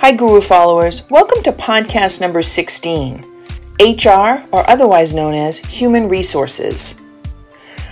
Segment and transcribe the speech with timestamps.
[0.00, 1.10] Hi, Guru followers.
[1.10, 3.22] Welcome to podcast number 16
[3.78, 7.02] HR, or otherwise known as Human Resources.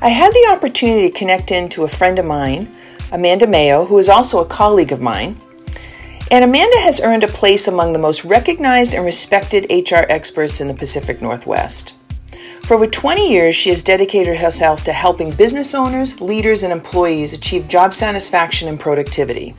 [0.00, 2.74] I had the opportunity to connect in to a friend of mine,
[3.12, 5.38] Amanda Mayo, who is also a colleague of mine.
[6.30, 10.68] And Amanda has earned a place among the most recognized and respected HR experts in
[10.68, 11.94] the Pacific Northwest.
[12.62, 17.34] For over 20 years, she has dedicated herself to helping business owners, leaders, and employees
[17.34, 19.54] achieve job satisfaction and productivity.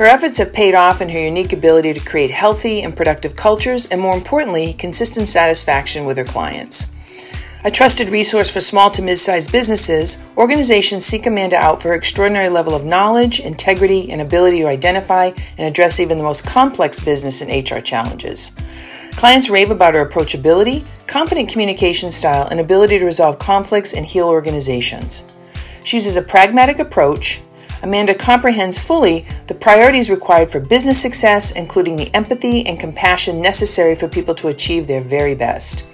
[0.00, 3.84] Her efforts have paid off in her unique ability to create healthy and productive cultures,
[3.84, 6.96] and more importantly, consistent satisfaction with her clients.
[7.64, 11.94] A trusted resource for small to mid sized businesses, organizations seek Amanda out for her
[11.94, 16.98] extraordinary level of knowledge, integrity, and ability to identify and address even the most complex
[16.98, 18.56] business and HR challenges.
[19.16, 24.28] Clients rave about her approachability, confident communication style, and ability to resolve conflicts and heal
[24.28, 25.30] organizations.
[25.84, 27.42] She uses a pragmatic approach.
[27.82, 33.94] Amanda comprehends fully the priorities required for business success, including the empathy and compassion necessary
[33.94, 35.86] for people to achieve their very best.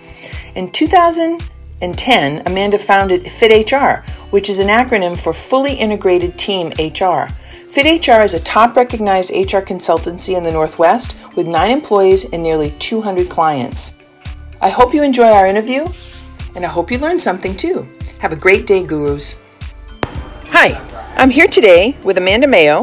[0.55, 7.29] In 2010, Amanda founded FitHR, which is an acronym for Fully Integrated Team HR.
[7.71, 12.71] FitHR is a top recognized HR consultancy in the Northwest with nine employees and nearly
[12.79, 14.03] 200 clients.
[14.61, 15.87] I hope you enjoy our interview,
[16.55, 17.87] and I hope you learned something too.
[18.21, 19.43] Have a great day, gurus.
[20.47, 20.81] Hi,
[21.19, 22.83] I'm here today with Amanda Mayo,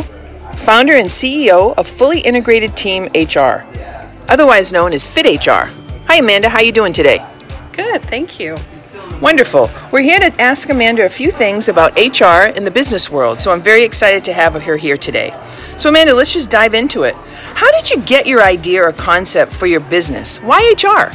[0.56, 3.64] founder and CEO of Fully Integrated Team HR,
[4.28, 5.70] otherwise known as Fit HR.
[6.08, 6.50] Hi, Amanda.
[6.50, 7.24] How are you doing today?
[7.74, 8.58] Good, thank you.
[9.22, 9.70] Wonderful.
[9.92, 13.52] We're here to ask Amanda a few things about HR in the business world, so
[13.52, 15.32] I'm very excited to have her here today.
[15.78, 17.14] So, Amanda, let's just dive into it.
[17.54, 20.42] How did you get your idea or concept for your business?
[20.42, 21.14] Why HR?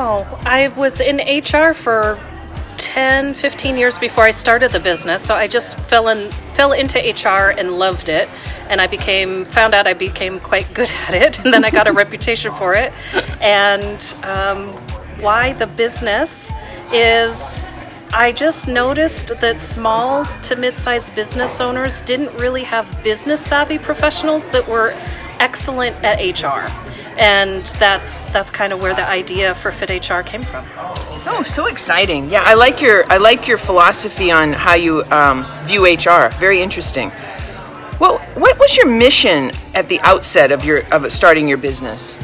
[0.00, 2.18] Oh, I was in HR for
[2.82, 6.98] 10, 15 years before I started the business, so I just fell in fell into
[6.98, 8.28] HR and loved it,
[8.68, 11.86] and I became found out I became quite good at it, and then I got
[11.86, 12.92] a reputation for it.
[13.40, 14.68] And um,
[15.22, 16.50] why the business
[16.92, 17.68] is
[18.12, 23.78] I just noticed that small to mid sized business owners didn't really have business savvy
[23.78, 24.92] professionals that were
[25.38, 26.68] excellent at HR.
[27.16, 30.66] And that's that's kind of where the idea for Fit HR came from.
[31.24, 32.30] Oh, so exciting!
[32.30, 36.28] Yeah, I like your I like your philosophy on how you um, view HR.
[36.38, 37.10] Very interesting.
[38.00, 42.18] Well, what was your mission at the outset of your of starting your business?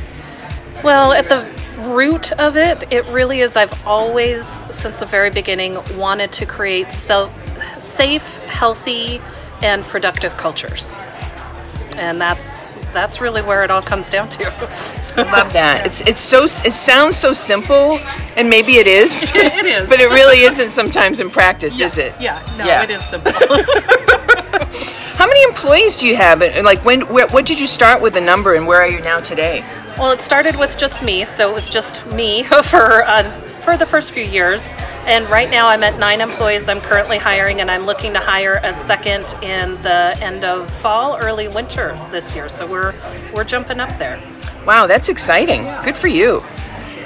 [0.83, 1.47] Well, at the
[1.79, 6.93] root of it, it really is I've always, since the very beginning, wanted to create
[6.93, 9.21] safe, healthy,
[9.63, 10.97] and productive cultures.
[11.97, 14.47] And that's that's really where it all comes down to.
[15.17, 15.83] I love that.
[15.89, 17.99] It's it's so it sounds so simple,
[18.37, 19.33] and maybe it is.
[19.35, 21.87] it is, but it really isn't sometimes in practice, yeah.
[21.87, 22.15] is it?
[22.21, 22.83] Yeah, no, yeah.
[22.83, 23.33] it is simple.
[25.17, 26.41] How many employees do you have?
[26.63, 29.21] Like, when where, what did you start with the number, and where are you now
[29.21, 29.65] today?
[29.99, 33.23] Well, it started with just me, so it was just me for uh,
[33.69, 34.75] for the first few years.
[35.05, 36.71] And right now, I'm at nine employees.
[36.71, 41.19] I'm currently hiring, and I'm looking to hire a second in the end of fall,
[41.19, 42.49] early winter this year.
[42.49, 42.95] So we're
[43.31, 44.23] we're jumping up there.
[44.67, 45.65] Wow, that's exciting.
[45.85, 46.43] Good for you.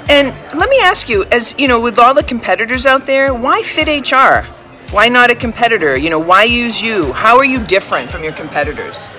[0.07, 3.61] And let me ask you, as you know, with all the competitors out there, why
[3.61, 4.47] Fit HR?
[4.93, 5.97] Why not a competitor?
[5.97, 7.11] You know, why use you?
[7.11, 9.09] How are you different from your competitors?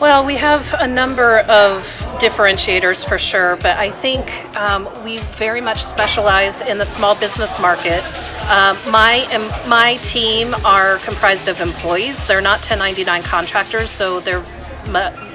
[0.00, 1.82] Well, we have a number of
[2.20, 7.60] differentiators for sure, but I think um, we very much specialize in the small business
[7.60, 8.04] market.
[8.48, 9.26] Um, my
[9.66, 12.28] my team are comprised of employees.
[12.28, 14.44] They're not 1099 contractors, so they're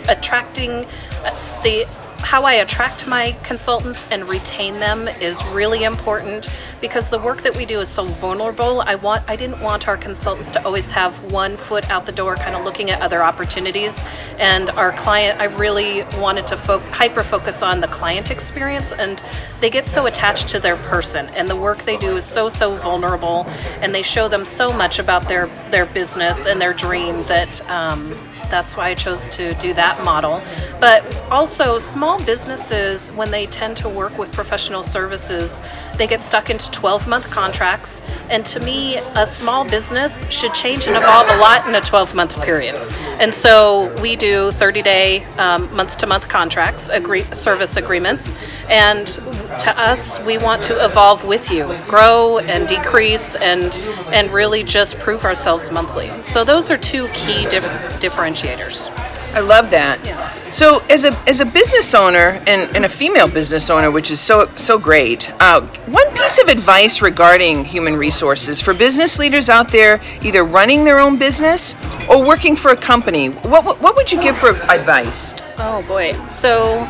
[0.07, 0.85] attracting
[1.25, 1.85] uh, the
[2.23, 7.55] how I attract my consultants and retain them is really important because the work that
[7.55, 8.81] we do is so vulnerable.
[8.81, 12.35] I want I didn't want our consultants to always have one foot out the door
[12.37, 14.05] kind of looking at other opportunities
[14.39, 19.21] and our client I really wanted to fo- hyper focus on the client experience and
[19.59, 22.75] they get so attached to their person and the work they do is so so
[22.75, 23.45] vulnerable
[23.81, 28.15] and they show them so much about their their business and their dream that um,
[28.53, 30.39] that's why I chose to do that model.
[30.79, 35.59] But also, small businesses, when they tend to work with professional services,
[35.97, 38.03] they get stuck into 12 month contracts.
[38.29, 42.13] And to me, a small business should change and evolve a lot in a 12
[42.13, 42.75] month period.
[43.19, 48.35] And so we do 30 day, um, month to month contracts, agree- service agreements.
[48.69, 53.73] And to us, we want to evolve with you, grow and decrease, and,
[54.11, 56.11] and really just prove ourselves monthly.
[56.23, 57.99] So those are two key dif-
[58.43, 58.89] differentiators.
[59.33, 60.03] I love that.
[60.05, 60.29] Yeah.
[60.51, 64.19] So, as a as a business owner and, and a female business owner, which is
[64.19, 69.71] so so great, uh, one piece of advice regarding human resources for business leaders out
[69.71, 71.75] there, either running their own business
[72.07, 75.33] or working for a company, what what, what would you give for advice?
[75.57, 76.13] Oh boy.
[76.29, 76.87] So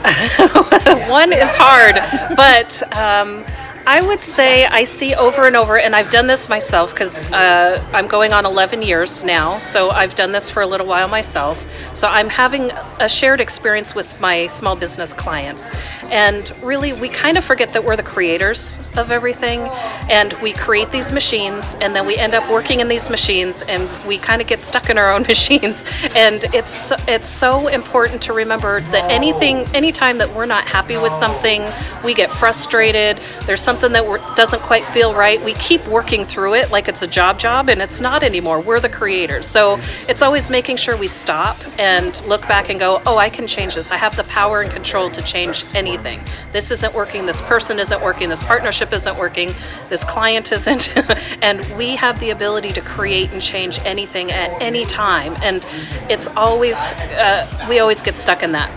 [1.10, 1.96] one is hard,
[2.36, 3.44] but um,
[3.86, 7.82] I would say I see over and over, and I've done this myself because uh,
[7.92, 11.96] I'm going on 11 years now, so I've done this for a little while myself.
[11.96, 15.70] So I'm having a shared experience with my small business clients.
[16.04, 19.60] And really, we kind of forget that we're the creators of everything,
[20.10, 23.88] and we create these machines, and then we end up working in these machines, and
[24.06, 25.86] we kind of get stuck in our own machines.
[26.14, 31.12] And it's it's so important to remember that anything, anytime that we're not happy with
[31.12, 31.64] something,
[32.04, 33.16] we get frustrated.
[33.46, 37.06] There's something that doesn't quite feel right, we keep working through it like it's a
[37.06, 38.60] job job, and it's not anymore.
[38.60, 39.46] We're the creators.
[39.46, 39.78] So
[40.08, 43.76] it's always making sure we stop and look back and go, oh, I can change
[43.76, 43.92] this.
[43.92, 46.20] I have the power and control to change anything.
[46.50, 47.26] This isn't working.
[47.26, 48.28] This person isn't working.
[48.28, 49.54] This partnership isn't working.
[49.88, 50.96] This client isn't.
[51.40, 55.32] and we have the ability to create and change anything at any time.
[55.44, 55.64] And
[56.08, 58.68] it's always, uh, we always get stuck in that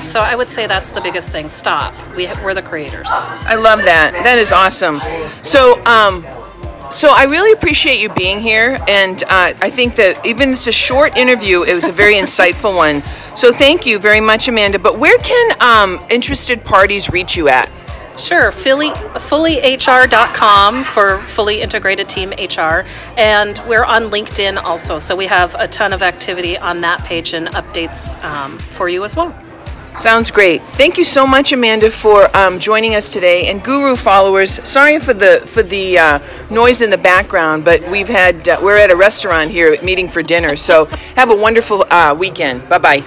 [0.00, 1.48] so I would say that's the biggest thing.
[1.48, 1.94] Stop.
[2.16, 3.06] We, we're the creators.
[3.10, 4.12] I love that.
[4.24, 5.00] That is awesome.
[5.42, 6.24] So, um,
[6.90, 10.72] so I really appreciate you being here, and uh, I think that even it's a
[10.72, 13.02] short interview, it was a very insightful one.
[13.36, 14.78] So thank you very much, Amanda.
[14.78, 17.68] But where can um, interested parties reach you at?
[18.16, 22.84] Sure, Fully, fullyhr.com for fully integrated team HR.
[23.16, 24.98] And we're on LinkedIn also.
[24.98, 29.02] So we have a ton of activity on that page and updates um, for you
[29.02, 29.36] as well.
[29.94, 30.60] Sounds great.
[30.62, 33.46] Thank you so much, Amanda, for um, joining us today.
[33.46, 36.18] And Guru followers, sorry for the for the uh,
[36.50, 40.20] noise in the background, but we've had uh, we're at a restaurant here meeting for
[40.20, 40.56] dinner.
[40.56, 42.68] So have a wonderful uh, weekend.
[42.68, 43.04] Bye bye.